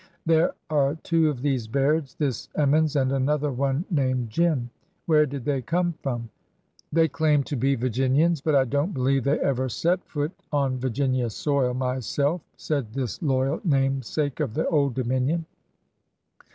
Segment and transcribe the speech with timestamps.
[0.25, 4.71] There are two of these Bairds— this Emmons and another one named Jim.""
[5.05, 6.31] Where did they come from?"''
[6.91, 8.41] They claim to be Virginians.
[8.41, 13.61] But I don't believe they ever set foot on Virginia soil, myself," said this loyal
[13.63, 15.45] namesake of the Old Dominion.